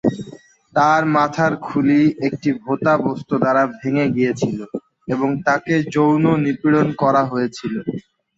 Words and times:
তার 0.73 1.01
মাথার 1.15 1.53
খুলি 1.65 1.99
একটি 2.27 2.49
ভোঁতা 2.61 2.93
বস্তু 3.05 3.33
দ্বারা 3.41 3.63
ভেঙে 3.75 4.05
গিয়েছিল 4.15 4.57
এবং 5.07 5.29
তাকে 5.47 5.73
যৌন 5.93 6.23
নিপীড়ন 6.45 6.87
করা 7.01 7.21
হয়েছিল। 7.25 7.73